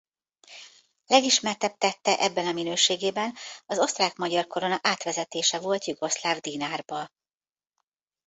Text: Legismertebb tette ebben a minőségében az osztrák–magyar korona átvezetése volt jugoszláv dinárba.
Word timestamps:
Legismertebb 1.07 1.77
tette 1.77 2.17
ebben 2.17 2.47
a 2.47 2.51
minőségében 2.51 3.33
az 3.65 3.79
osztrák–magyar 3.79 4.47
korona 4.47 4.79
átvezetése 4.83 5.59
volt 5.59 5.85
jugoszláv 5.85 6.37
dinárba. 6.39 7.09